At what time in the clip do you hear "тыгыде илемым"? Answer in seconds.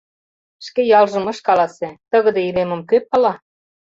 2.11-2.81